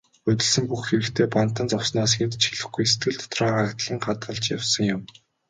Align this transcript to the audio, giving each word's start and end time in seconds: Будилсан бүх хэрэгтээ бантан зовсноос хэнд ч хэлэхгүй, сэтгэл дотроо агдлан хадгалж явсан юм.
Будилсан 0.25 0.63
бүх 0.69 0.81
хэрэгтээ 0.87 1.27
бантан 1.35 1.67
зовсноос 1.71 2.11
хэнд 2.17 2.33
ч 2.41 2.43
хэлэхгүй, 2.49 2.85
сэтгэл 2.87 3.17
дотроо 3.23 3.51
агдлан 3.61 3.99
хадгалж 4.05 4.43
явсан 4.57 4.83
юм. 4.95 5.01